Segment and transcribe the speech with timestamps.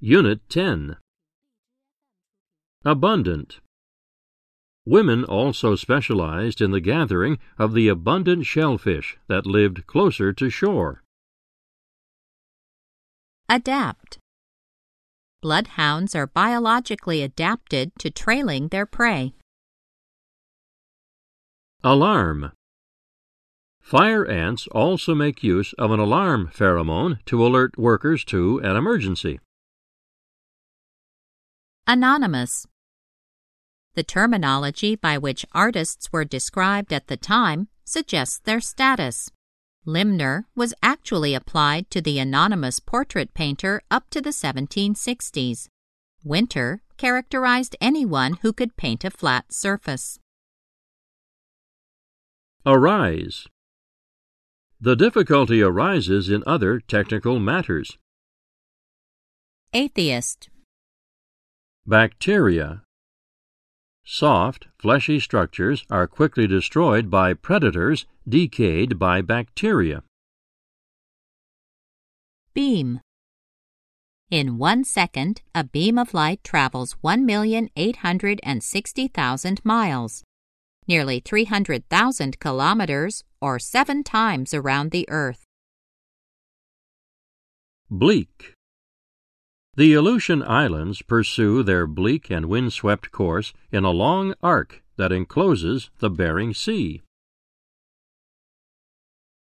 [0.00, 0.96] Unit 10
[2.84, 3.58] Abundant
[4.84, 11.02] Women also specialized in the gathering of the abundant shellfish that lived closer to shore.
[13.48, 14.18] Adapt.
[15.42, 19.34] Bloodhounds are biologically adapted to trailing their prey.
[21.82, 22.52] Alarm.
[23.86, 29.38] Fire ants also make use of an alarm pheromone to alert workers to an emergency.
[31.86, 32.66] Anonymous.
[33.94, 39.30] The terminology by which artists were described at the time suggests their status.
[39.84, 45.68] Limner was actually applied to the anonymous portrait painter up to the 1760s.
[46.24, 50.18] Winter characterized anyone who could paint a flat surface.
[52.66, 53.46] Arise.
[54.80, 57.96] The difficulty arises in other technical matters.
[59.72, 60.50] Atheist.
[61.86, 62.82] Bacteria
[64.04, 70.02] Soft, fleshy structures are quickly destroyed by predators decayed by bacteria.
[72.52, 73.00] Beam.
[74.30, 80.22] In one second, a beam of light travels 1,860,000 miles,
[80.86, 85.44] nearly 300,000 kilometers, or seven times around the Earth.
[87.90, 88.54] Bleak.
[89.76, 95.90] The Aleutian Islands pursue their bleak and windswept course in a long arc that encloses
[95.98, 97.02] the Bering Sea.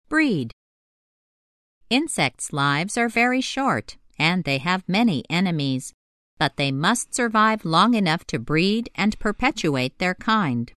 [0.09, 0.51] Breed.
[1.89, 5.93] Insects' lives are very short, and they have many enemies,
[6.37, 10.71] but they must survive long enough to breed and perpetuate their kind.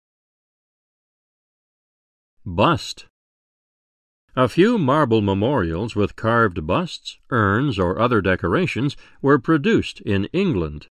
[2.51, 3.05] Bust.
[4.35, 10.87] A few marble memorials with carved busts, urns, or other decorations were produced in England.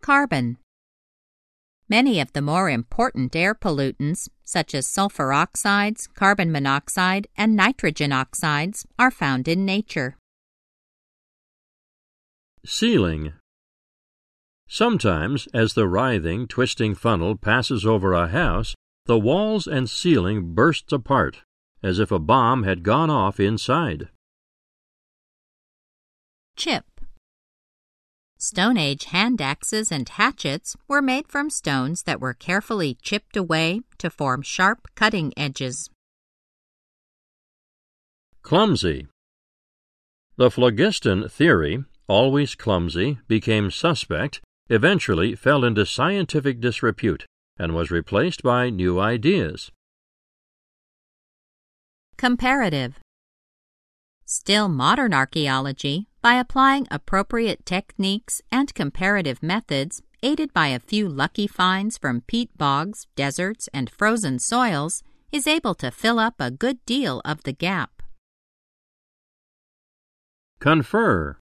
[0.00, 0.56] Carbon.
[1.86, 8.12] Many of the more important air pollutants, such as sulfur oxides, carbon monoxide, and nitrogen
[8.12, 10.16] oxides, are found in nature.
[12.64, 13.34] Ceiling.
[14.66, 18.74] Sometimes, as the writhing, twisting funnel passes over a house,
[19.06, 21.38] the walls and ceiling burst apart,
[21.82, 24.08] as if a bomb had gone off inside.
[26.56, 26.84] Chip.
[28.38, 33.80] Stone Age hand axes and hatchets were made from stones that were carefully chipped away
[33.98, 35.90] to form sharp cutting edges.
[38.42, 39.06] Clumsy.
[40.36, 47.26] The phlogiston theory, always clumsy, became suspect, eventually fell into scientific disrepute
[47.60, 49.70] and was replaced by new ideas.
[52.16, 52.98] Comparative.
[54.24, 61.46] Still modern archaeology, by applying appropriate techniques and comparative methods, aided by a few lucky
[61.46, 66.78] finds from peat bogs, deserts, and frozen soils, is able to fill up a good
[66.86, 68.02] deal of the gap.
[70.60, 71.36] Confer.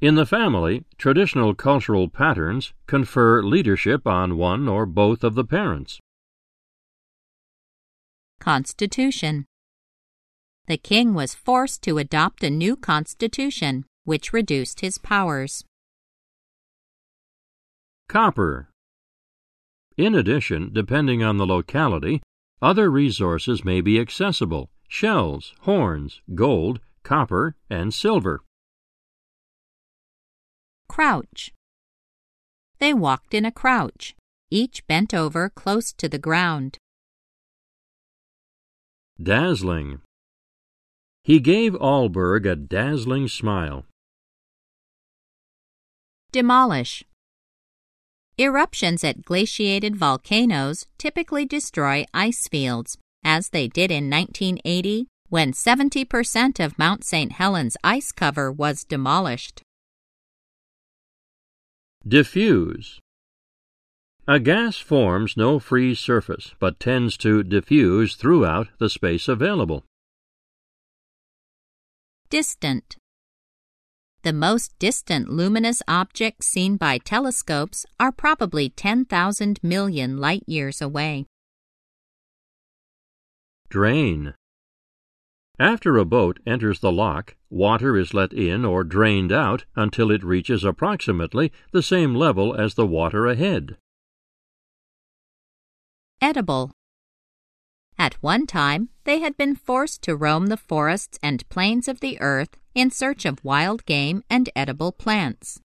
[0.00, 6.00] In the family, traditional cultural patterns confer leadership on one or both of the parents.
[8.40, 9.44] Constitution
[10.68, 15.64] The king was forced to adopt a new constitution, which reduced his powers.
[18.08, 18.70] Copper.
[19.98, 22.22] In addition, depending on the locality,
[22.62, 28.40] other resources may be accessible shells, horns, gold, copper, and silver.
[30.90, 31.52] Crouch.
[32.80, 34.16] They walked in a crouch,
[34.50, 36.78] each bent over close to the ground.
[39.22, 40.00] Dazzling.
[41.22, 43.86] He gave Alberg a dazzling smile.
[46.32, 47.04] Demolish.
[48.36, 56.58] Eruptions at glaciated volcanoes typically destroy ice fields, as they did in 1980 when 70%
[56.58, 57.30] of Mount St.
[57.30, 59.62] Helens ice cover was demolished.
[62.06, 62.98] Diffuse.
[64.26, 69.84] A gas forms no free surface, but tends to diffuse throughout the space available.
[72.30, 72.96] Distant.
[74.22, 81.26] The most distant luminous objects seen by telescopes are probably 10,000 million light years away.
[83.68, 84.34] Drain.
[85.60, 90.24] After a boat enters the lock, water is let in or drained out until it
[90.24, 93.76] reaches approximately the same level as the water ahead.
[96.18, 96.72] Edible.
[97.98, 102.18] At one time, they had been forced to roam the forests and plains of the
[102.22, 105.60] earth in search of wild game and edible plants.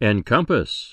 [0.00, 0.92] Encompass.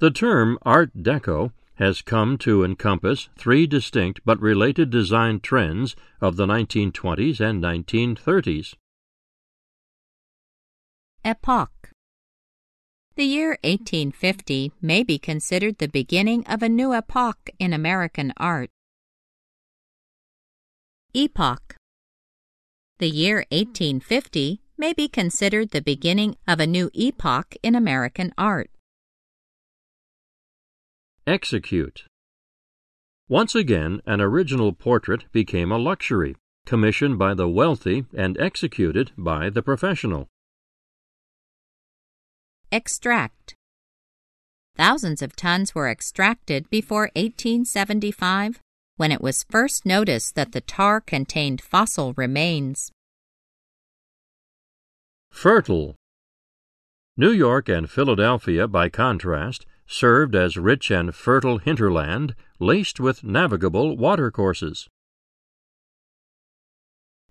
[0.00, 6.36] The term Art Deco has come to encompass three distinct but related design trends of
[6.36, 8.74] the 1920s and 1930s.
[11.24, 11.90] Epoch
[13.14, 18.70] The year 1850 may be considered the beginning of a new epoch in American art.
[21.14, 21.76] Epoch
[22.98, 28.70] The year 1850 may be considered the beginning of a new epoch in American art.
[31.28, 32.06] Execute.
[33.28, 36.34] Once again, an original portrait became a luxury,
[36.64, 40.26] commissioned by the wealthy and executed by the professional.
[42.72, 43.54] Extract.
[44.74, 48.62] Thousands of tons were extracted before 1875,
[48.96, 52.90] when it was first noticed that the tar contained fossil remains.
[55.30, 55.94] Fertile.
[57.18, 63.96] New York and Philadelphia, by contrast, served as rich and fertile hinterland laced with navigable
[63.96, 64.86] watercourses.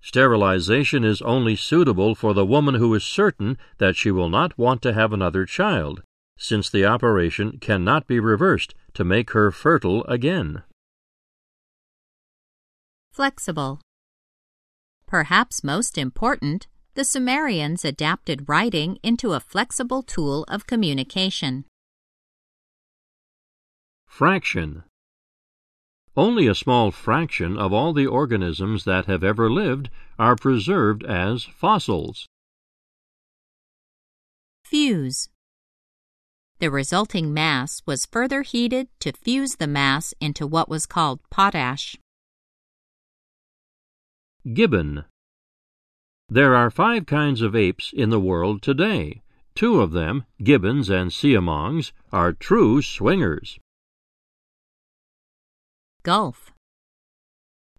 [0.01, 4.81] Sterilization is only suitable for the woman who is certain that she will not want
[4.81, 6.01] to have another child,
[6.37, 10.63] since the operation cannot be reversed to make her fertile again.
[13.11, 13.81] Flexible.
[15.07, 21.65] Perhaps most important, the Sumerians adapted writing into a flexible tool of communication.
[24.07, 24.83] Fraction.
[26.15, 31.43] Only a small fraction of all the organisms that have ever lived are preserved as
[31.43, 32.27] fossils.
[34.63, 35.29] Fuse.
[36.59, 41.95] The resulting mass was further heated to fuse the mass into what was called potash.
[44.51, 45.05] Gibbon.
[46.29, 49.21] There are five kinds of apes in the world today.
[49.53, 53.59] Two of them, gibbons and siamangs, are true swingers.
[56.07, 56.53] Gulf.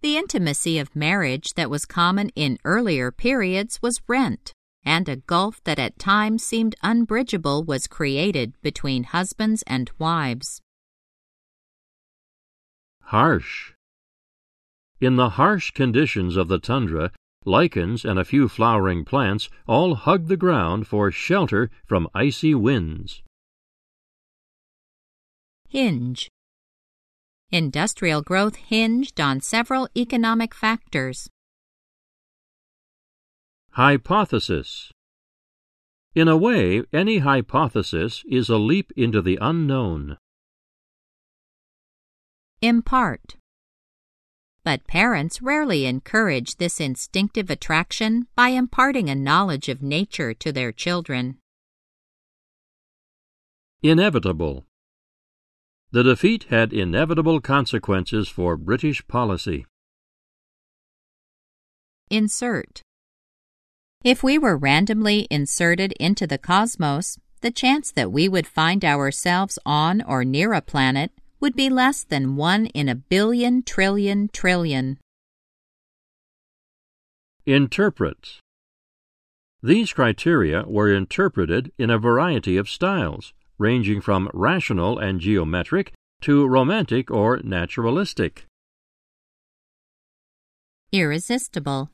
[0.02, 4.52] The intimacy of marriage that was common in earlier periods was rent,
[4.84, 10.60] and a gulf that at times seemed unbridgeable was created between husbands and wives.
[13.04, 13.72] Harsh.
[15.00, 17.10] In the harsh conditions of the tundra,
[17.46, 23.22] lichens and a few flowering plants all hug the ground for shelter from icy winds.
[25.70, 26.28] Hinge.
[27.50, 31.30] Industrial growth hinged on several economic factors.
[33.70, 34.92] Hypothesis.
[36.14, 40.18] In a way, any hypothesis is a leap into the unknown.
[42.60, 43.36] Impart.
[44.62, 50.70] But parents rarely encourage this instinctive attraction by imparting a knowledge of nature to their
[50.70, 51.38] children.
[53.82, 54.66] Inevitable.
[55.90, 59.64] The defeat had inevitable consequences for British policy.
[62.10, 62.82] Insert.
[64.04, 69.58] If we were randomly inserted into the cosmos, the chance that we would find ourselves
[69.64, 74.98] on or near a planet would be less than one in a billion trillion trillion.
[77.46, 78.40] Interpret.
[79.62, 86.46] These criteria were interpreted in a variety of styles, ranging from rational and geometric to
[86.46, 88.46] romantic or naturalistic.
[90.92, 91.90] Irresistible.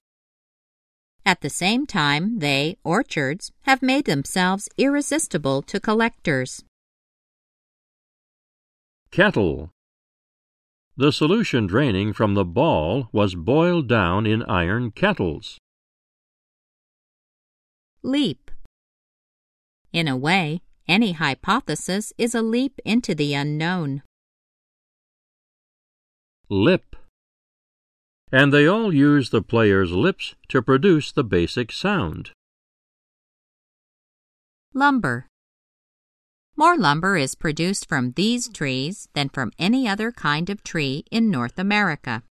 [1.26, 6.62] At the same time, they, orchids, have made themselves irresistible to collectors.
[9.11, 9.71] Kettle.
[10.97, 15.59] The solution draining from the ball was boiled down in iron kettles.
[18.02, 18.50] Leap.
[19.92, 24.02] In a way, any hypothesis is a leap into the unknown.
[26.48, 26.96] Lip.
[28.30, 32.30] And they all use the player's lips to produce the basic sound.
[34.74, 35.26] Lumber.
[36.56, 41.30] More lumber is produced from these trees than from any other kind of tree in
[41.30, 42.22] North America.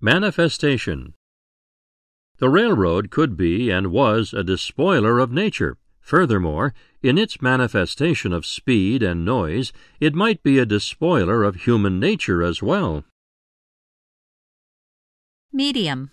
[0.00, 1.14] Manifestation
[2.38, 8.44] The railroad could be and was a despoiler of nature Furthermore, in its manifestation of
[8.44, 13.04] speed and noise, it might be a despoiler of human nature as well.
[15.50, 16.10] Medium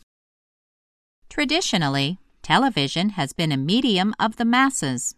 [1.30, 5.16] Traditionally, television has been a medium of the masses.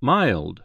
[0.00, 0.62] Mild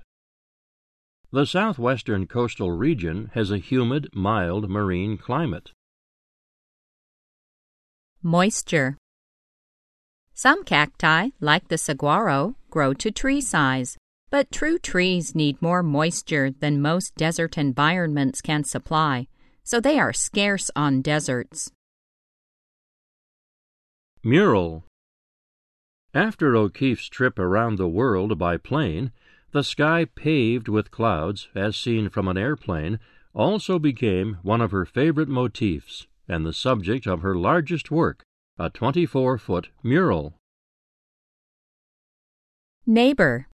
[1.32, 5.72] The southwestern coastal region has a humid, mild marine climate.
[8.22, 8.96] Moisture.
[10.36, 13.98] Some cacti, like the saguaro, grow to tree size,
[14.32, 19.28] but true trees need more moisture than most desert environments can supply,
[19.64, 21.72] so they are scarce on deserts.
[24.24, 24.86] Mural.
[26.16, 29.12] After O'Keeffe's trip around the world by plane,
[29.52, 33.00] the sky paved with clouds, as seen from an airplane,
[33.36, 38.24] also became one of her favorite motifs and the subject of her largest work,
[38.60, 40.36] a 24 foot mural.
[42.86, 43.48] Neighbor.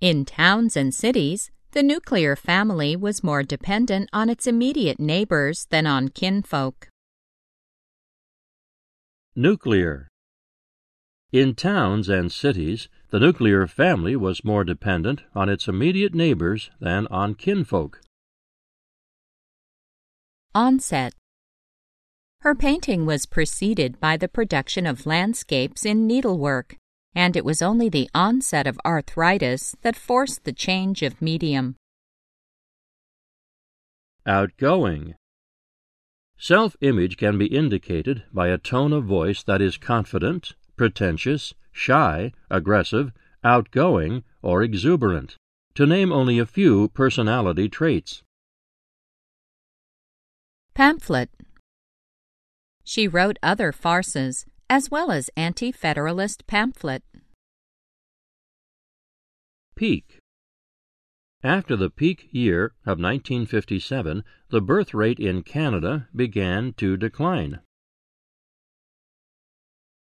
[0.00, 5.86] In towns and cities, the nuclear family was more dependent on its immediate neighbors than
[5.86, 6.88] on kinfolk.
[9.36, 10.08] Nuclear.
[11.30, 17.06] In towns and cities, the nuclear family was more dependent on its immediate neighbors than
[17.08, 18.00] on kinfolk.
[20.54, 21.17] Onset.
[22.42, 26.76] Her painting was preceded by the production of landscapes in needlework,
[27.12, 31.74] and it was only the onset of arthritis that forced the change of medium.
[34.24, 35.14] Outgoing.
[36.38, 42.32] Self image can be indicated by a tone of voice that is confident, pretentious, shy,
[42.48, 43.10] aggressive,
[43.42, 45.36] outgoing, or exuberant,
[45.74, 48.22] to name only a few personality traits.
[50.74, 51.30] Pamphlet
[52.88, 57.02] She wrote other farces, as well as anti federalist pamphlet.
[59.76, 60.20] Peak
[61.44, 67.60] after the peak year of 1957, the birth rate in Canada began to decline.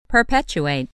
[0.07, 0.89] Perpetuate.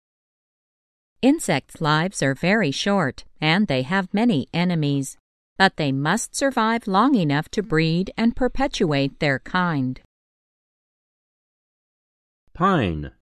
[1.24, 5.18] Insects' lives are very short, and they have many enemies,
[5.58, 10.00] but they must survive long enough to breed and perpetuate their kind.
[12.60, 13.14] Pine.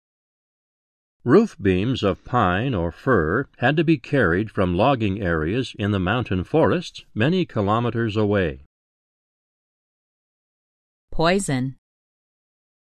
[1.23, 5.99] Roof beams of pine or fir had to be carried from logging areas in the
[5.99, 8.63] mountain forests many kilometers away.
[11.11, 11.75] Poison.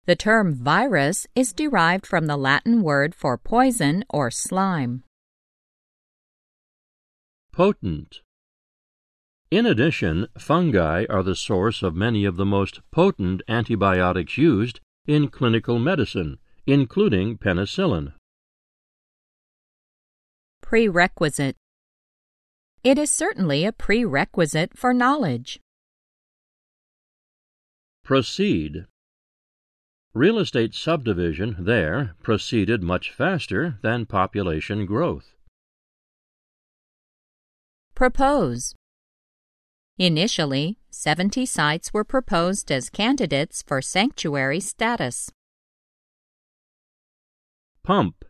[0.08, 5.04] The term virus is derived from the Latin word for poison or slime.
[7.52, 8.22] Potent.
[9.52, 14.80] In addition, fungi are the source of many of the most potent antibiotics used
[15.12, 18.14] in clinical medicine, including penicillin.
[20.62, 21.58] Prerequisite
[22.84, 25.60] It is certainly a prerequisite for knowledge.
[28.06, 28.86] Proceed.
[30.14, 35.36] Real estate subdivision there proceeded much faster than population growth.
[37.96, 38.74] Propose.
[40.02, 45.30] Initially, 70 sites were proposed as candidates for sanctuary status.
[47.84, 48.26] Pump.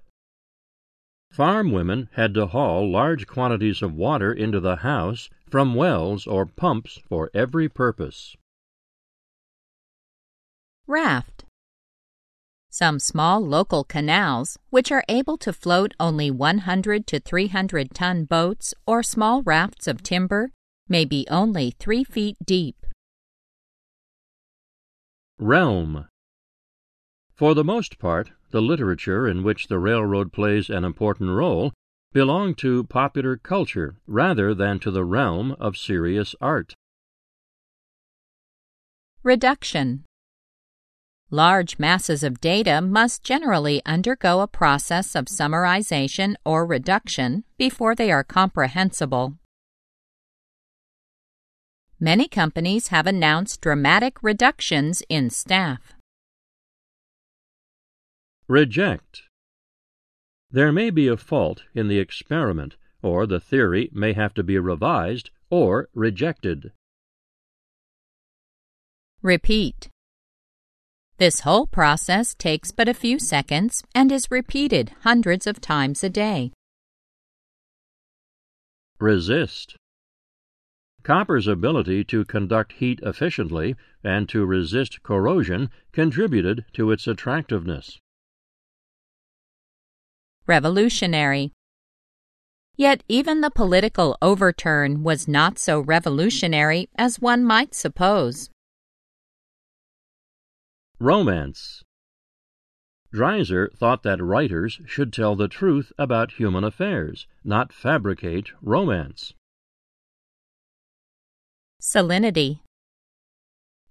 [1.32, 6.46] Farm women had to haul large quantities of water into the house from wells or
[6.46, 8.36] pumps for every purpose.
[10.88, 11.46] Raft.
[12.70, 18.74] Some small local canals, which are able to float only 100 to 300 ton boats
[18.86, 20.52] or small rafts of timber,
[20.92, 22.86] may be only 3 feet deep.
[25.40, 26.06] Realm.
[27.34, 31.72] For the most part, the literature in which the railroad plays an important role
[32.14, 36.76] belong to popular culture rather than to the realm of serious art.
[39.24, 40.04] Reduction
[41.30, 48.12] Large masses of data must generally undergo a process of summarization or reduction before they
[48.12, 49.38] are comprehensible.
[52.04, 55.94] Many companies have announced dramatic reductions in staff.
[58.48, 59.22] Reject.
[60.50, 64.58] There may be a fault in the experiment, or the theory may have to be
[64.58, 66.72] revised or rejected.
[69.22, 69.88] Repeat.
[71.20, 76.10] This whole process takes but a few seconds and is repeated hundreds of times a
[76.10, 76.52] day.
[79.00, 79.78] Resist.
[81.04, 88.00] Copper's ability to conduct heat efficiently and to resist corrosion contributed to its attractiveness
[90.48, 91.54] revolutionary.
[92.76, 98.50] Yet even the political overturn was not so revolutionary as one might suppose.
[101.00, 101.84] Romance
[103.14, 109.34] Dreiser thought that writers should tell the truth about human affairs, not fabricate romance.
[111.82, 112.60] Salinity.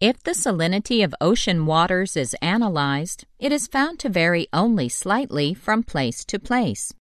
[0.01, 5.55] If the salinity of ocean waters is analyzed, it is found to vary only slightly
[5.55, 6.95] from place to place.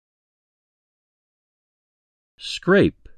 [2.38, 3.10] Scrape.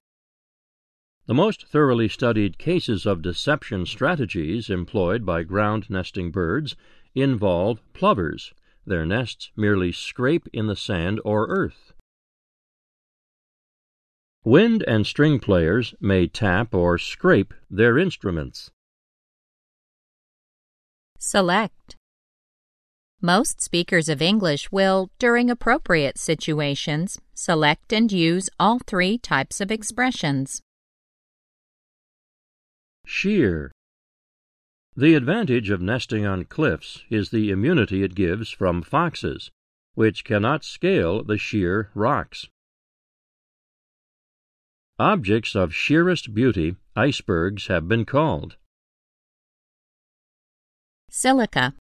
[1.27, 6.75] The most thoroughly studied cases of deception strategies employed by ground nesting birds
[7.13, 8.51] involve plovers.
[8.87, 11.93] Their nests merely scrape in the sand or earth.
[14.45, 18.71] Wind and string players may tap or scrape their instruments.
[21.17, 21.97] Select.
[23.21, 29.71] Most speakers of English will, during appropriate situations, select and use all three types of
[29.71, 30.61] expressions.
[33.05, 33.73] Sheer.
[34.95, 39.51] The advantage of nesting on cliffs is the immunity it gives from foxes,
[39.95, 42.47] which cannot scale the sheer rocks.
[44.99, 48.57] Objects of sheerest beauty icebergs have been called.
[51.09, 51.73] Silica.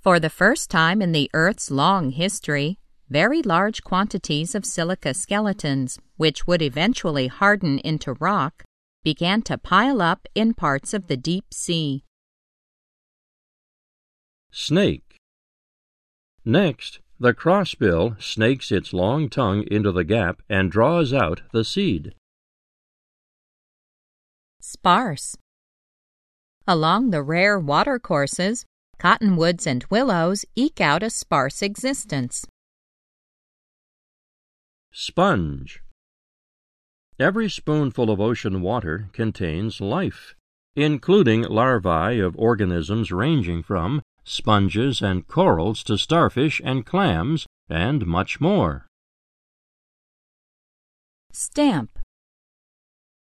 [0.00, 2.78] For the first time in the Earth's long history,
[3.10, 8.64] very large quantities of silica skeletons, which would eventually harden into rock,
[9.04, 12.04] began to pile up in parts of the deep sea.
[14.50, 15.16] Snake.
[16.42, 22.12] Next, the crossbill snakes its long tongue into the gap and draws out the seed.
[24.60, 25.36] Sparse.
[26.66, 28.66] Along the rare watercourses,
[28.98, 32.44] cottonwoods and willows eke out a sparse existence.
[34.90, 35.80] Sponge.
[37.20, 40.34] Every spoonful of ocean water contains life,
[40.74, 48.40] including larvae of organisms ranging from sponges and corals to starfish and clams, and much
[48.40, 48.86] more.
[51.32, 51.98] Stamp.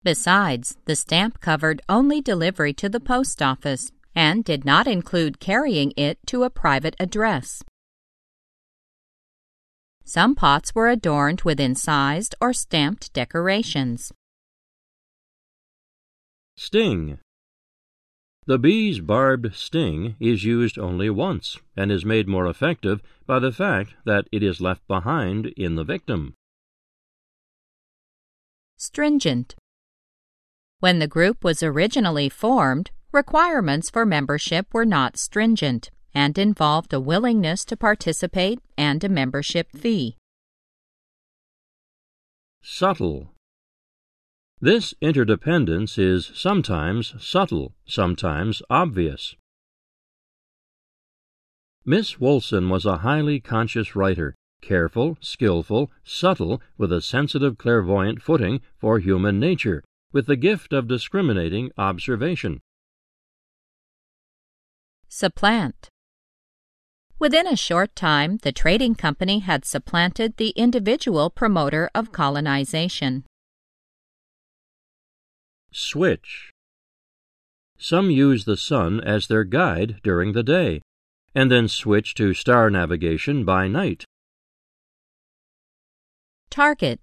[0.03, 5.93] Besides, the stamp covered only delivery to the post office and did not include carrying
[5.97, 7.63] it to a private address.
[10.05, 14.13] Some pots were adorned with incised or stamped decorations.
[16.57, 17.19] Sting.
[18.47, 23.53] The bee's barbed sting is used only once and is made more effective by the
[23.53, 26.35] fact that it is left behind in the victim.
[28.77, 29.55] Stringent.
[30.81, 37.01] When the group was originally formed, requirements for membership were not stringent and involved a
[37.01, 40.17] willingness to participate and a membership fee.
[42.63, 43.34] Subtle.
[44.61, 49.35] This interdependence is sometimes subtle, sometimes obvious.
[51.85, 58.63] Miss Woolson was a highly conscious writer, careful, skillful, subtle, with a sensitive clairvoyant footing
[58.79, 62.61] for human nature, with the gift of discriminating observation.
[65.09, 65.89] Supplant.
[67.19, 73.25] Within a short time, the trading company had supplanted the individual promoter of colonization.
[75.77, 76.53] Switch.
[77.77, 80.81] Some use the sun as their guide during the day,
[81.35, 84.05] and then switch to star navigation by night.
[86.49, 87.01] Target.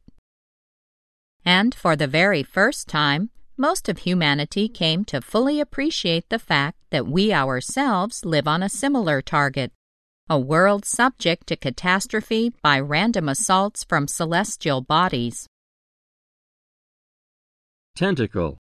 [1.43, 6.77] And for the very first time, most of humanity came to fully appreciate the fact
[6.91, 9.73] that we ourselves live on a similar target,
[10.29, 15.45] a world subject to catastrophe by random assaults from celestial bodies.
[17.97, 18.60] Tentacle.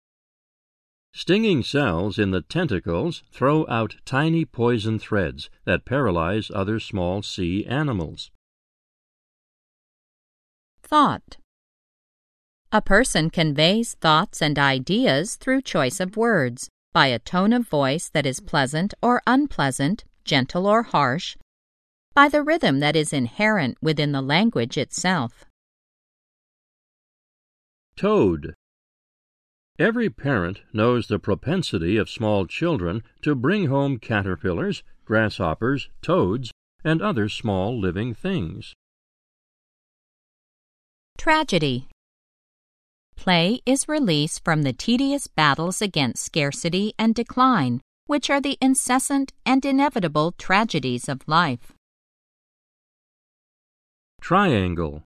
[1.17, 7.65] Stinging cells in the tentacles throw out tiny poison threads that paralyze other small sea
[7.67, 8.31] animals.
[10.83, 11.37] Thought.
[12.73, 18.09] A person conveys thoughts and ideas through choice of words, by a tone of voice
[18.09, 21.37] that is pleasant or unpleasant, gentle or harsh,
[22.13, 25.45] by the rhythm that is inherent within the language itself.
[27.95, 28.53] Toad.
[29.77, 36.51] Every parent knows the propensity of small children to bring home caterpillars, grasshoppers, toads,
[36.85, 38.73] and other small living things.
[41.17, 41.89] Tragedy.
[43.17, 49.33] Play is release from the tedious battles against scarcity and decline, which are the incessant
[49.45, 51.73] and inevitable tragedies of life.
[54.21, 55.03] Triangle.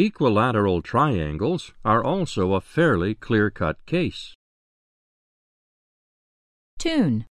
[0.00, 4.32] Equilateral triangles are also a fairly clear cut case.
[6.78, 7.26] Tune.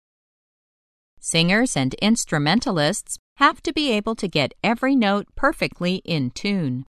[1.20, 6.86] Singers and instrumentalists have to be able to get every note perfectly in tune.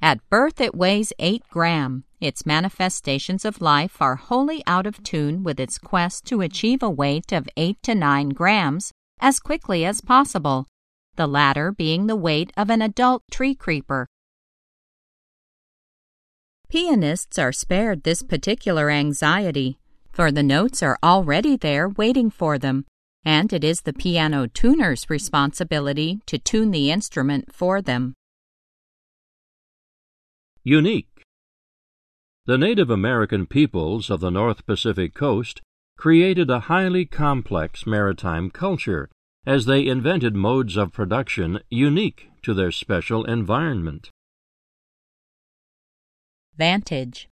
[0.00, 2.04] At birth, it weighs 8 gram.
[2.22, 6.88] Its manifestations of life are wholly out of tune with its quest to achieve a
[6.88, 10.66] weight of 8 to 9 grams as quickly as possible,
[11.16, 14.06] the latter being the weight of an adult tree creeper.
[16.68, 19.78] Pianists are spared this particular anxiety,
[20.12, 22.84] for the notes are already there waiting for them,
[23.24, 28.14] and it is the piano tuner's responsibility to tune the instrument for them.
[30.62, 31.22] Unique.
[32.46, 35.60] The Native American peoples of the North Pacific coast
[35.96, 39.08] created a highly complex maritime culture
[39.46, 44.10] as they invented modes of production unique to their special environment.
[46.56, 47.28] Vantage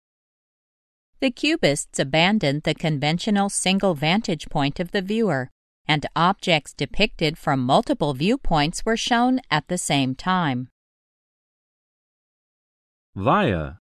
[1.21, 5.51] The cubists abandoned the conventional single vantage point of the viewer,
[5.87, 10.69] and objects depicted from multiple viewpoints were shown at the same time.
[13.15, 13.79] Via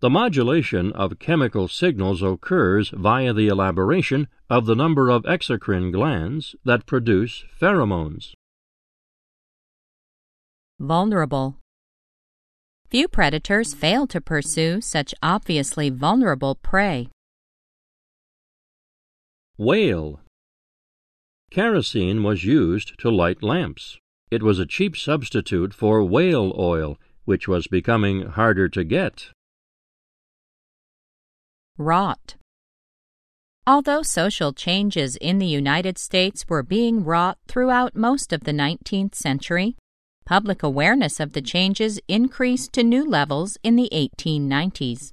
[0.00, 6.56] The modulation of chemical signals occurs via the elaboration of the number of exocrine glands
[6.64, 8.32] that produce pheromones.
[10.78, 11.58] Vulnerable
[12.88, 17.08] Few predators fail to pursue such obviously vulnerable prey.
[19.58, 20.20] Whale
[21.50, 23.98] Kerosene was used to light lamps.
[24.30, 29.28] It was a cheap substitute for whale oil which was becoming harder to get.
[31.80, 32.36] Wrought.
[33.66, 39.14] Although social changes in the United States were being wrought throughout most of the 19th
[39.14, 39.76] century,
[40.26, 45.12] public awareness of the changes increased to new levels in the 1890s.